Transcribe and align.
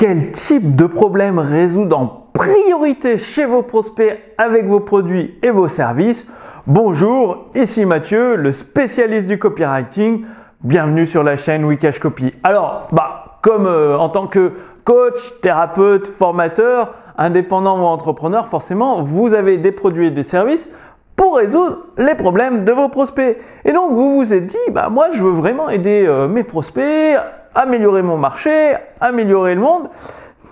Quel 0.00 0.30
type 0.30 0.76
de 0.76 0.86
problème 0.86 1.38
résoudre 1.38 1.98
en 1.98 2.28
priorité 2.32 3.18
chez 3.18 3.44
vos 3.44 3.60
prospects 3.60 4.18
avec 4.38 4.64
vos 4.64 4.80
produits 4.80 5.38
et 5.42 5.50
vos 5.50 5.68
services 5.68 6.26
Bonjour, 6.66 7.50
ici 7.54 7.84
Mathieu, 7.84 8.36
le 8.36 8.52
spécialiste 8.52 9.26
du 9.26 9.38
copywriting. 9.38 10.24
Bienvenue 10.62 11.06
sur 11.06 11.22
la 11.22 11.36
chaîne 11.36 11.66
Wikash 11.66 11.98
Copy. 11.98 12.32
Alors, 12.44 12.88
bah, 12.92 13.40
comme 13.42 13.66
euh, 13.66 13.98
en 13.98 14.08
tant 14.08 14.26
que 14.26 14.52
coach, 14.84 15.18
thérapeute, 15.42 16.08
formateur, 16.08 16.94
indépendant 17.18 17.78
ou 17.78 17.84
entrepreneur, 17.84 18.48
forcément, 18.48 19.02
vous 19.02 19.34
avez 19.34 19.58
des 19.58 19.70
produits 19.70 20.06
et 20.06 20.10
des 20.10 20.22
services 20.22 20.74
pour 21.14 21.36
résoudre 21.36 21.76
les 21.98 22.14
problèmes 22.14 22.64
de 22.64 22.72
vos 22.72 22.88
prospects. 22.88 23.36
Et 23.66 23.72
donc, 23.74 23.92
vous 23.92 24.16
vous 24.16 24.32
êtes 24.32 24.46
dit, 24.46 24.56
bah, 24.72 24.88
moi, 24.90 25.08
je 25.12 25.22
veux 25.22 25.32
vraiment 25.32 25.68
aider 25.68 26.06
euh, 26.06 26.26
mes 26.26 26.42
prospects, 26.42 27.18
améliorer 27.54 28.02
mon 28.02 28.16
marché, 28.16 28.74
améliorer 29.00 29.54
le 29.54 29.60
monde. 29.60 29.88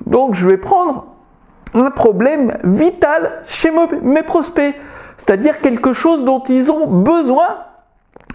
Donc, 0.07 0.35
je 0.35 0.49
vais 0.49 0.57
prendre 0.57 1.07
un 1.75 1.91
problème 1.91 2.57
vital 2.65 3.43
chez 3.47 3.71
mes 4.03 4.23
prospects, 4.23 4.75
c'est-à-dire 5.17 5.61
quelque 5.61 5.93
chose 5.93 6.25
dont 6.25 6.43
ils 6.49 6.71
ont 6.71 6.87
besoin 6.87 7.49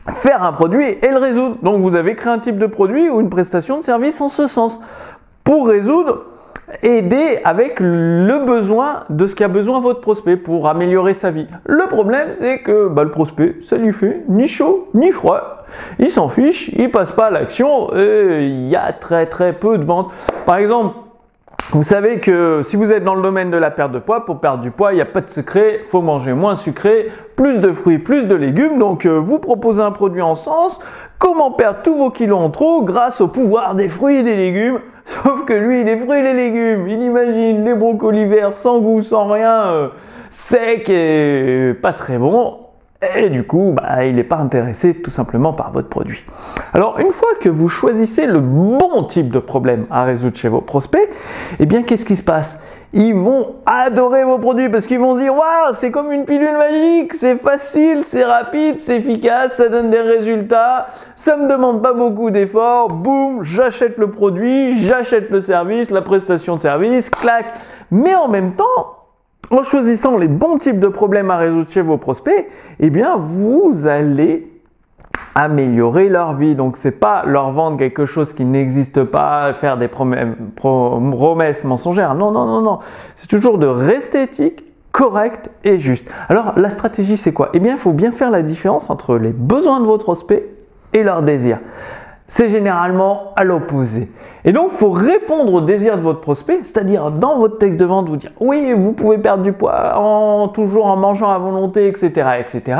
faire 0.09 0.43
un 0.43 0.53
produit 0.53 0.85
et 0.85 1.09
le 1.09 1.17
résoudre. 1.17 1.57
Donc 1.61 1.81
vous 1.81 1.95
avez 1.95 2.15
créé 2.15 2.31
un 2.31 2.39
type 2.39 2.57
de 2.57 2.65
produit 2.65 3.09
ou 3.09 3.21
une 3.21 3.29
prestation 3.29 3.79
de 3.79 3.83
service 3.83 4.19
en 4.21 4.29
ce 4.29 4.47
sens 4.47 4.79
pour 5.43 5.67
résoudre 5.67 6.25
aider 6.81 7.39
avec 7.43 7.79
le 7.79 8.45
besoin 8.45 9.03
de 9.09 9.27
ce 9.27 9.35
qu'a 9.35 9.47
besoin 9.47 9.79
votre 9.79 10.01
prospect 10.01 10.37
pour 10.37 10.67
améliorer 10.67 11.13
sa 11.13 11.29
vie. 11.31 11.47
Le 11.65 11.87
problème, 11.87 12.29
c'est 12.31 12.59
que 12.59 12.87
bah, 12.87 13.03
le 13.03 13.11
prospect, 13.11 13.55
ça 13.65 13.77
lui 13.77 13.93
fait 13.93 14.23
ni 14.27 14.47
chaud 14.47 14.89
ni 14.93 15.11
froid. 15.11 15.65
Il 15.99 16.09
s'en 16.09 16.29
fiche, 16.29 16.69
il 16.69 16.91
passe 16.91 17.11
pas 17.11 17.27
à 17.27 17.31
l'action 17.31 17.95
et 17.95 18.47
il 18.47 18.67
y 18.67 18.75
a 18.75 18.91
très 18.93 19.25
très 19.25 19.53
peu 19.53 19.77
de 19.77 19.85
ventes. 19.85 20.11
Par 20.45 20.57
exemple, 20.57 20.95
vous 21.71 21.83
savez 21.83 22.19
que 22.19 22.61
si 22.63 22.75
vous 22.75 22.91
êtes 22.91 23.03
dans 23.03 23.15
le 23.15 23.21
domaine 23.21 23.49
de 23.49 23.57
la 23.57 23.71
perte 23.71 23.91
de 23.91 23.99
poids, 23.99 24.25
pour 24.25 24.39
perdre 24.39 24.61
du 24.61 24.69
poids, 24.69 24.91
il 24.91 24.95
n'y 24.95 25.01
a 25.01 25.05
pas 25.05 25.21
de 25.21 25.29
secret, 25.29 25.81
faut 25.87 26.01
manger 26.01 26.33
moins 26.33 26.55
sucré, 26.55 27.09
plus 27.35 27.61
de 27.61 27.71
fruits, 27.71 27.97
plus 27.97 28.27
de 28.27 28.35
légumes. 28.35 28.77
Donc 28.77 29.05
euh, 29.05 29.17
vous 29.17 29.39
proposez 29.39 29.81
un 29.81 29.91
produit 29.91 30.21
en 30.21 30.35
sens, 30.35 30.83
comment 31.17 31.51
perdre 31.51 31.79
tous 31.83 31.95
vos 31.95 32.11
kilos 32.11 32.39
en 32.39 32.49
trop 32.49 32.83
grâce 32.83 33.21
au 33.21 33.27
pouvoir 33.27 33.75
des 33.75 33.89
fruits 33.89 34.17
et 34.17 34.23
des 34.23 34.35
légumes? 34.35 34.79
Sauf 35.05 35.45
que 35.45 35.53
lui, 35.53 35.83
les 35.83 35.97
fruits 35.97 36.19
et 36.19 36.23
les 36.23 36.33
légumes, 36.33 36.87
il 36.87 37.01
imagine 37.01 37.65
les 37.65 37.75
brocolis 37.75 38.25
verts 38.25 38.57
sans 38.57 38.79
goût, 38.79 39.01
sans 39.01 39.27
rien, 39.27 39.65
euh, 39.67 39.87
sec 40.29 40.89
et 40.89 41.73
pas 41.81 41.93
très 41.93 42.17
bon. 42.17 42.57
Et 43.17 43.29
du 43.29 43.43
coup, 43.43 43.73
bah, 43.75 44.05
il 44.05 44.15
n'est 44.15 44.23
pas 44.23 44.37
intéressé 44.37 44.93
tout 44.93 45.11
simplement 45.11 45.51
par 45.51 45.71
votre 45.71 45.89
produit. 45.89 46.23
Alors, 46.73 46.99
une 46.99 47.11
fois 47.11 47.31
que 47.41 47.49
vous 47.49 47.67
choisissez 47.67 48.25
le 48.25 48.39
bon 48.39 49.03
type 49.03 49.29
de 49.29 49.39
problème 49.39 49.85
à 49.91 50.03
résoudre 50.03 50.37
chez 50.37 50.47
vos 50.47 50.61
prospects, 50.61 51.09
eh 51.59 51.65
bien, 51.65 51.83
qu'est-ce 51.83 52.05
qui 52.05 52.15
se 52.15 52.23
passe? 52.23 52.63
Ils 52.93 53.15
vont 53.15 53.55
adorer 53.65 54.23
vos 54.23 54.37
produits 54.37 54.69
parce 54.69 54.85
qu'ils 54.85 54.99
vont 54.99 55.15
se 55.15 55.21
dire 55.21 55.33
waouh, 55.33 55.73
c'est 55.73 55.89
comme 55.89 56.11
une 56.11 56.25
pilule 56.25 56.55
magique, 56.55 57.15
c'est 57.15 57.37
facile, 57.37 58.03
c'est 58.05 58.23
rapide, 58.23 58.79
c'est 58.79 58.97
efficace, 58.97 59.55
ça 59.55 59.67
donne 59.67 59.89
des 59.89 59.99
résultats, 59.99 60.87
ça 61.15 61.35
me 61.35 61.49
demande 61.49 61.81
pas 61.81 61.93
beaucoup 61.93 62.29
d'efforts, 62.29 62.89
boum, 62.89 63.43
j'achète 63.43 63.97
le 63.97 64.11
produit, 64.11 64.85
j'achète 64.85 65.31
le 65.31 65.41
service, 65.41 65.89
la 65.89 66.03
prestation 66.03 66.55
de 66.55 66.61
service, 66.61 67.09
clac. 67.09 67.45
Mais 67.89 68.13
en 68.13 68.27
même 68.27 68.53
temps, 68.53 69.03
en 69.49 69.63
choisissant 69.63 70.17
les 70.17 70.27
bons 70.27 70.59
types 70.59 70.79
de 70.79 70.87
problèmes 70.87 71.31
à 71.31 71.37
résoudre 71.37 71.71
chez 71.71 71.81
vos 71.81 71.97
prospects, 71.97 72.47
eh 72.79 72.89
bien, 72.91 73.17
vous 73.17 73.87
allez 73.87 74.52
améliorer 75.35 76.09
leur 76.09 76.33
vie. 76.33 76.55
Donc 76.55 76.77
c'est 76.77 76.99
pas 76.99 77.23
leur 77.25 77.51
vendre 77.51 77.77
quelque 77.77 78.05
chose 78.05 78.33
qui 78.33 78.45
n'existe 78.45 79.03
pas, 79.03 79.53
faire 79.53 79.77
des 79.77 79.87
promesses 79.87 81.63
mensongères. 81.63 82.15
Non, 82.15 82.31
non, 82.31 82.45
non, 82.45 82.61
non. 82.61 82.79
C'est 83.15 83.27
toujours 83.27 83.57
de 83.57 83.67
rester 83.67 84.23
éthique, 84.23 84.63
correct 84.91 85.49
et 85.63 85.77
juste. 85.77 86.09
Alors 86.29 86.53
la 86.57 86.69
stratégie 86.69 87.17
c'est 87.17 87.33
quoi? 87.33 87.49
Eh 87.53 87.59
bien 87.59 87.73
il 87.73 87.79
faut 87.79 87.93
bien 87.93 88.11
faire 88.11 88.31
la 88.31 88.41
différence 88.41 88.89
entre 88.89 89.17
les 89.17 89.31
besoins 89.31 89.79
de 89.79 89.85
votre 89.85 90.03
prospect 90.03 90.47
et 90.93 91.03
leurs 91.03 91.23
désirs. 91.23 91.59
C'est 92.27 92.49
généralement 92.49 93.33
à 93.35 93.43
l'opposé. 93.43 94.09
Et 94.45 94.51
donc, 94.51 94.69
il 94.71 94.77
faut 94.77 94.91
répondre 94.91 95.53
aux 95.53 95.61
désirs 95.61 95.97
de 95.97 96.01
votre 96.01 96.19
prospect, 96.19 96.61
c'est-à-dire 96.63 97.11
dans 97.11 97.37
votre 97.37 97.57
texte 97.59 97.79
de 97.79 97.85
vente, 97.85 98.09
vous 98.09 98.17
dire 98.17 98.31
oui, 98.39 98.73
vous 98.75 98.91
pouvez 98.93 99.17
perdre 99.17 99.43
du 99.43 99.53
poids 99.53 99.97
en 99.97 100.47
toujours 100.47 100.87
en 100.87 100.97
mangeant 100.97 101.29
à 101.31 101.37
volonté, 101.37 101.87
etc., 101.87 102.11
etc. 102.39 102.77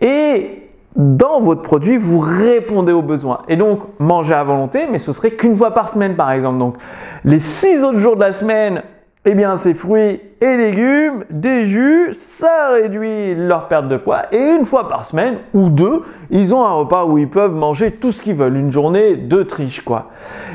Et 0.00 0.62
dans 0.96 1.40
votre 1.40 1.62
produit, 1.62 1.96
vous 1.96 2.18
répondez 2.18 2.92
aux 2.92 3.02
besoins. 3.02 3.40
Et 3.48 3.56
donc, 3.56 3.80
manger 3.98 4.34
à 4.34 4.44
volonté, 4.44 4.86
mais 4.90 4.98
ce 4.98 5.12
serait 5.12 5.30
qu'une 5.30 5.56
fois 5.56 5.72
par 5.72 5.88
semaine, 5.88 6.16
par 6.16 6.30
exemple. 6.32 6.58
Donc, 6.58 6.76
les 7.24 7.40
six 7.40 7.82
autres 7.82 7.98
jours 7.98 8.16
de 8.16 8.22
la 8.22 8.32
semaine, 8.32 8.82
eh 9.24 9.34
bien, 9.34 9.56
c'est 9.56 9.74
fruits 9.74 10.20
et 10.40 10.56
légumes, 10.56 11.24
des 11.30 11.64
jus, 11.64 12.12
ça 12.14 12.70
réduit 12.72 13.34
leur 13.36 13.68
perte 13.68 13.88
de 13.88 13.96
poids. 13.96 14.22
Et 14.32 14.38
une 14.38 14.66
fois 14.66 14.88
par 14.88 15.06
semaine 15.06 15.36
ou 15.54 15.68
deux, 15.68 16.02
ils 16.30 16.52
ont 16.54 16.64
un 16.64 16.72
repas 16.72 17.04
où 17.04 17.16
ils 17.18 17.28
peuvent 17.28 17.54
manger 17.54 17.92
tout 17.92 18.12
ce 18.12 18.20
qu'ils 18.20 18.34
veulent. 18.34 18.56
Une 18.56 18.72
journée 18.72 19.16
de 19.16 19.42
triche, 19.44 19.82
quoi. 19.82 20.10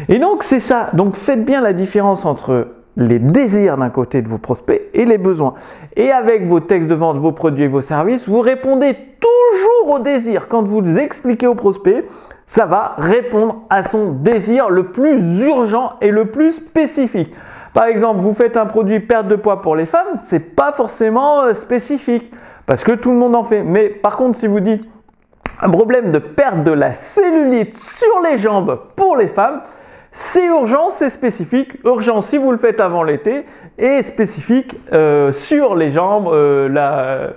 Et 0.09 0.19
donc, 0.19 0.43
c'est 0.43 0.59
ça. 0.59 0.89
Donc, 0.93 1.15
faites 1.15 1.45
bien 1.45 1.61
la 1.61 1.73
différence 1.73 2.25
entre 2.25 2.67
les 2.97 3.19
désirs 3.19 3.77
d'un 3.77 3.89
côté 3.89 4.21
de 4.21 4.27
vos 4.27 4.39
prospects 4.39 4.81
et 4.93 5.05
les 5.05 5.17
besoins. 5.17 5.53
Et 5.95 6.11
avec 6.11 6.45
vos 6.45 6.59
textes 6.59 6.89
de 6.89 6.95
vente, 6.95 7.17
vos 7.17 7.31
produits 7.31 7.65
et 7.65 7.69
vos 7.69 7.81
services, 7.81 8.27
vous 8.27 8.41
répondez 8.41 8.95
toujours 9.51 9.95
au 9.95 9.99
désir. 9.99 10.47
Quand 10.49 10.63
vous 10.63 10.97
expliquez 10.97 11.47
au 11.47 11.55
prospect, 11.55 12.05
ça 12.45 12.65
va 12.65 12.95
répondre 12.97 13.63
à 13.69 13.83
son 13.83 14.11
désir 14.11 14.69
le 14.69 14.87
plus 14.87 15.41
urgent 15.45 15.93
et 16.01 16.11
le 16.11 16.25
plus 16.25 16.53
spécifique. 16.53 17.33
Par 17.73 17.85
exemple, 17.85 18.21
vous 18.21 18.33
faites 18.33 18.57
un 18.57 18.65
produit 18.65 18.99
perte 18.99 19.27
de 19.27 19.35
poids 19.35 19.61
pour 19.61 19.75
les 19.75 19.85
femmes, 19.85 20.19
c'est 20.25 20.55
pas 20.55 20.71
forcément 20.71 21.43
euh, 21.43 21.53
spécifique 21.53 22.31
parce 22.65 22.83
que 22.83 22.93
tout 22.93 23.11
le 23.11 23.17
monde 23.17 23.35
en 23.35 23.43
fait. 23.43 23.63
Mais 23.63 23.89
par 23.89 24.17
contre, 24.17 24.37
si 24.37 24.47
vous 24.47 24.61
dites 24.61 24.87
un 25.61 25.69
problème 25.69 26.11
de 26.11 26.19
perte 26.19 26.63
de 26.63 26.71
la 26.71 26.93
cellulite 26.93 27.75
sur 27.75 28.21
les 28.23 28.37
jambes 28.37 28.79
pour 28.95 29.17
les 29.17 29.27
femmes, 29.27 29.61
c'est 30.11 30.45
urgent, 30.45 30.89
c'est 30.89 31.09
spécifique. 31.09 31.77
Urgent 31.85 32.21
si 32.21 32.37
vous 32.37 32.51
le 32.51 32.57
faites 32.57 32.79
avant 32.79 33.03
l'été 33.03 33.45
et 33.77 34.01
spécifique 34.01 34.75
euh, 34.93 35.31
sur 35.31 35.75
les 35.75 35.91
jambes, 35.91 36.29
euh, 36.31 37.29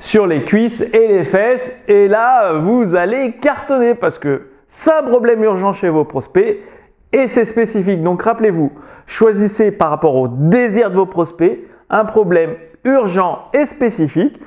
sur 0.00 0.26
les 0.26 0.42
cuisses 0.42 0.80
et 0.80 1.08
les 1.08 1.24
fesses. 1.24 1.82
Et 1.88 2.08
là, 2.08 2.54
vous 2.54 2.94
allez 2.94 3.32
cartonner 3.32 3.94
parce 3.94 4.18
que 4.18 4.48
c'est 4.68 4.92
un 4.92 5.02
problème 5.02 5.42
urgent 5.42 5.72
chez 5.72 5.88
vos 5.88 6.04
prospects 6.04 6.58
et 7.12 7.28
c'est 7.28 7.44
spécifique. 7.44 8.02
Donc 8.02 8.22
rappelez-vous, 8.22 8.72
choisissez 9.06 9.70
par 9.70 9.90
rapport 9.90 10.14
au 10.14 10.28
désir 10.28 10.90
de 10.90 10.96
vos 10.96 11.06
prospects 11.06 11.58
un 11.90 12.04
problème 12.04 12.54
urgent 12.84 13.46
et 13.54 13.66
spécifique. 13.66 14.38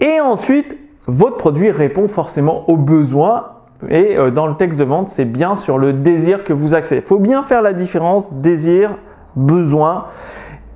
Et 0.00 0.20
ensuite, 0.20 0.76
votre 1.06 1.36
produit 1.36 1.70
répond 1.70 2.08
forcément 2.08 2.68
aux 2.68 2.76
besoins 2.76 3.52
et 3.88 4.16
euh, 4.16 4.30
dans 4.30 4.46
le 4.46 4.54
texte 4.54 4.78
de 4.78 4.84
vente, 4.84 5.08
c'est 5.08 5.24
bien 5.24 5.54
sur 5.54 5.78
le 5.78 5.92
désir 5.92 6.44
que 6.44 6.52
vous 6.52 6.74
accédez. 6.74 7.02
Il 7.02 7.06
faut 7.06 7.18
bien 7.18 7.42
faire 7.42 7.62
la 7.62 7.72
différence 7.72 8.32
désir, 8.32 8.96
besoin 9.34 10.06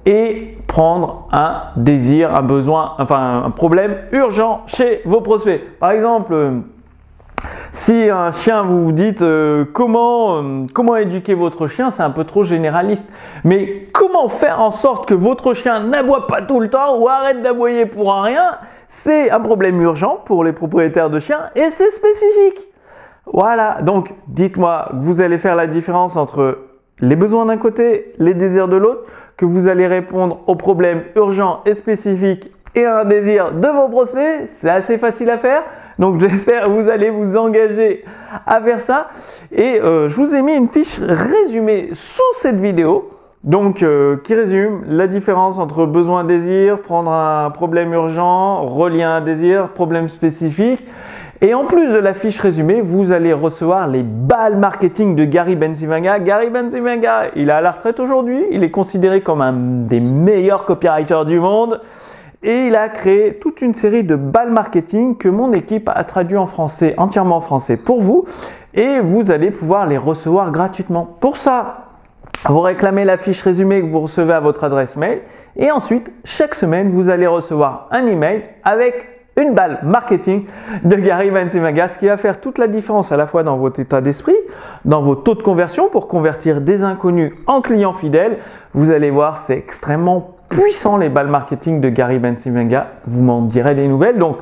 et 0.06 0.58
prendre 0.66 1.28
un 1.32 1.62
désir, 1.76 2.34
un 2.34 2.42
besoin, 2.42 2.94
enfin 2.98 3.42
un 3.44 3.50
problème 3.50 3.96
urgent 4.12 4.62
chez 4.66 5.02
vos 5.04 5.20
prospects. 5.20 5.60
Par 5.78 5.90
exemple, 5.90 6.32
euh, 6.32 6.50
si 7.72 8.08
un 8.10 8.32
chien, 8.32 8.62
vous 8.62 8.84
vous 8.84 8.92
dites 8.92 9.22
euh, 9.22 9.64
comment, 9.72 10.42
comment 10.72 10.96
éduquer 10.96 11.34
votre 11.34 11.66
chien, 11.66 11.90
c'est 11.90 12.02
un 12.02 12.10
peu 12.10 12.24
trop 12.24 12.42
généraliste. 12.42 13.12
Mais 13.44 13.84
comment 13.92 14.28
faire 14.28 14.60
en 14.60 14.70
sorte 14.70 15.06
que 15.06 15.14
votre 15.14 15.54
chien 15.54 15.80
n'aboie 15.80 16.26
pas 16.26 16.42
tout 16.42 16.60
le 16.60 16.68
temps 16.68 16.98
ou 16.98 17.08
arrête 17.08 17.42
d'aboyer 17.42 17.86
pour 17.86 18.12
un 18.12 18.22
rien, 18.22 18.58
c'est 18.88 19.30
un 19.30 19.40
problème 19.40 19.80
urgent 19.80 20.20
pour 20.24 20.44
les 20.44 20.52
propriétaires 20.52 21.10
de 21.10 21.20
chiens 21.20 21.50
et 21.54 21.70
c'est 21.70 21.90
spécifique. 21.90 22.66
Voilà, 23.32 23.78
donc 23.82 24.12
dites-moi, 24.26 24.88
vous 24.94 25.20
allez 25.20 25.38
faire 25.38 25.54
la 25.54 25.68
différence 25.68 26.16
entre 26.16 26.58
les 26.98 27.16
besoins 27.16 27.46
d'un 27.46 27.56
côté, 27.56 28.12
les 28.18 28.34
désirs 28.34 28.68
de 28.68 28.76
l'autre, 28.76 29.02
que 29.40 29.46
vous 29.46 29.68
allez 29.68 29.86
répondre 29.86 30.40
aux 30.46 30.54
problèmes 30.54 31.02
urgents 31.16 31.62
et 31.64 31.72
spécifiques 31.72 32.52
et 32.74 32.84
un 32.84 33.06
désir 33.06 33.52
de 33.52 33.68
vos 33.68 33.88
prospects. 33.88 34.46
C'est 34.48 34.68
assez 34.68 34.98
facile 34.98 35.30
à 35.30 35.38
faire. 35.38 35.62
Donc 35.98 36.20
j'espère 36.28 36.64
que 36.64 36.70
vous 36.70 36.90
allez 36.90 37.08
vous 37.08 37.38
engager 37.38 38.04
à 38.46 38.60
faire 38.60 38.82
ça. 38.82 39.08
Et 39.50 39.80
euh, 39.80 40.10
je 40.10 40.16
vous 40.16 40.34
ai 40.34 40.42
mis 40.42 40.52
une 40.52 40.66
fiche 40.66 41.00
résumée 41.00 41.88
sous 41.94 42.22
cette 42.42 42.60
vidéo. 42.60 43.12
Donc, 43.42 43.82
euh, 43.82 44.18
qui 44.18 44.34
résume 44.34 44.82
la 44.86 45.06
différence 45.06 45.58
entre 45.58 45.86
besoin 45.86 46.24
désir, 46.24 46.82
prendre 46.82 47.10
un 47.10 47.48
problème 47.48 47.94
urgent, 47.94 48.66
relier 48.66 49.04
un 49.04 49.22
désir, 49.22 49.68
problème 49.68 50.10
spécifique. 50.10 50.86
Et 51.42 51.54
en 51.54 51.64
plus 51.64 51.88
de 51.88 51.96
la 51.96 52.12
fiche 52.12 52.38
résumée, 52.38 52.82
vous 52.82 53.12
allez 53.12 53.32
recevoir 53.32 53.88
les 53.88 54.02
balles 54.02 54.58
marketing 54.58 55.16
de 55.16 55.24
Gary 55.24 55.56
Benzimanga. 55.56 56.18
Gary 56.18 56.50
Benzimanga, 56.50 57.28
il 57.34 57.48
est 57.48 57.52
à 57.52 57.62
la 57.62 57.72
retraite 57.72 57.98
aujourd'hui. 57.98 58.44
Il 58.50 58.62
est 58.62 58.70
considéré 58.70 59.22
comme 59.22 59.40
un 59.40 59.54
des 59.54 60.00
meilleurs 60.00 60.66
copywriters 60.66 61.24
du 61.24 61.40
monde. 61.40 61.80
Et 62.42 62.66
il 62.66 62.76
a 62.76 62.90
créé 62.90 63.38
toute 63.38 63.62
une 63.62 63.74
série 63.74 64.04
de 64.04 64.16
balles 64.16 64.50
marketing 64.50 65.16
que 65.16 65.30
mon 65.30 65.52
équipe 65.52 65.88
a 65.94 66.04
traduit 66.04 66.36
en 66.36 66.46
français, 66.46 66.94
entièrement 66.98 67.36
en 67.36 67.40
français 67.40 67.78
pour 67.78 68.02
vous. 68.02 68.26
Et 68.74 69.00
vous 69.00 69.30
allez 69.30 69.50
pouvoir 69.50 69.86
les 69.86 69.98
recevoir 69.98 70.50
gratuitement. 70.50 71.16
Pour 71.20 71.38
ça, 71.38 71.86
Vous 72.48 72.60
réclamez 72.60 73.04
la 73.04 73.18
fiche 73.18 73.42
résumée 73.42 73.82
que 73.82 73.86
vous 73.86 74.00
recevez 74.00 74.32
à 74.32 74.40
votre 74.40 74.64
adresse 74.64 74.96
mail 74.96 75.20
et 75.56 75.70
ensuite, 75.70 76.10
chaque 76.24 76.54
semaine, 76.54 76.90
vous 76.90 77.10
allez 77.10 77.26
recevoir 77.26 77.88
un 77.90 78.06
email 78.06 78.44
avec 78.64 79.19
une 79.40 79.54
balle 79.54 79.80
marketing 79.82 80.44
de 80.84 80.96
Gary 80.96 81.30
Vaynerchuk, 81.30 81.90
ce 81.90 81.98
qui 81.98 82.06
va 82.06 82.16
faire 82.16 82.40
toute 82.40 82.58
la 82.58 82.66
différence 82.66 83.12
à 83.12 83.16
la 83.16 83.26
fois 83.26 83.42
dans 83.42 83.56
votre 83.56 83.80
état 83.80 84.00
d'esprit, 84.00 84.36
dans 84.84 85.02
vos 85.02 85.14
taux 85.14 85.34
de 85.34 85.42
conversion 85.42 85.88
pour 85.88 86.08
convertir 86.08 86.60
des 86.60 86.82
inconnus 86.82 87.32
en 87.46 87.60
clients 87.60 87.92
fidèles. 87.92 88.38
Vous 88.74 88.90
allez 88.90 89.10
voir, 89.10 89.38
c'est 89.38 89.56
extrêmement 89.56 90.36
puissant 90.48 90.96
les 90.96 91.08
balles 91.08 91.28
marketing 91.28 91.80
de 91.80 91.88
Gary 91.88 92.18
Vaynerchuk. 92.18 92.86
Vous 93.06 93.22
m'en 93.22 93.42
direz 93.42 93.74
des 93.74 93.88
nouvelles. 93.88 94.18
Donc, 94.18 94.36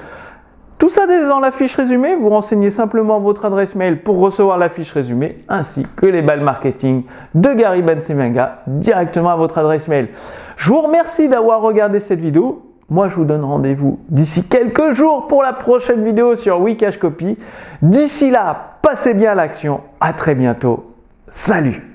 tout 0.78 0.88
ça 0.88 1.06
dans 1.06 1.40
la 1.40 1.50
fiche 1.50 1.74
résumée, 1.74 2.14
vous 2.14 2.28
renseignez 2.28 2.70
simplement 2.70 3.18
votre 3.18 3.44
adresse 3.44 3.74
mail 3.74 4.00
pour 4.00 4.20
recevoir 4.20 4.58
la 4.58 4.68
fiche 4.68 4.92
résumée 4.92 5.38
ainsi 5.48 5.84
que 5.96 6.06
les 6.06 6.22
balles 6.22 6.40
marketing 6.40 7.02
de 7.34 7.52
Gary 7.52 7.82
Bensimenga 7.82 8.60
directement 8.68 9.30
à 9.30 9.36
votre 9.36 9.58
adresse 9.58 9.88
mail. 9.88 10.08
Je 10.56 10.70
vous 10.70 10.80
remercie 10.80 11.28
d'avoir 11.28 11.62
regardé 11.62 11.98
cette 11.98 12.20
vidéo. 12.20 12.67
Moi, 12.90 13.08
je 13.08 13.16
vous 13.16 13.24
donne 13.24 13.44
rendez-vous 13.44 14.00
d'ici 14.08 14.48
quelques 14.48 14.92
jours 14.92 15.26
pour 15.26 15.42
la 15.42 15.52
prochaine 15.52 16.04
vidéo 16.04 16.36
sur 16.36 16.60
Wikash 16.60 16.98
Copy. 16.98 17.36
D'ici 17.82 18.30
là, 18.30 18.78
passez 18.80 19.12
bien 19.12 19.32
à 19.32 19.34
l'action. 19.34 19.82
À 20.00 20.14
très 20.14 20.34
bientôt. 20.34 20.94
Salut 21.30 21.87